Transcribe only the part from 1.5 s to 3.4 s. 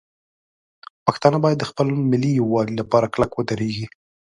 د خپل ملي یووالي لپاره کلک